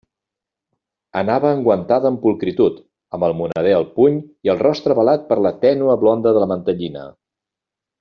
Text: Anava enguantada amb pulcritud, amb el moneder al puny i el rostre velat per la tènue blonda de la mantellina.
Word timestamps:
Anava 1.21 1.51
enguantada 1.57 2.09
amb 2.11 2.21
pulcritud, 2.23 2.81
amb 3.19 3.29
el 3.29 3.37
moneder 3.43 3.77
al 3.83 3.87
puny 4.01 4.19
i 4.49 4.55
el 4.57 4.61
rostre 4.67 5.01
velat 5.03 5.31
per 5.33 5.41
la 5.49 5.57
tènue 5.69 6.03
blonda 6.05 6.37
de 6.41 6.47
la 6.47 6.53
mantellina. 6.57 7.11